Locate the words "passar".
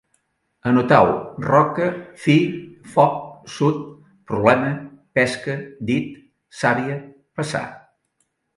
7.41-7.65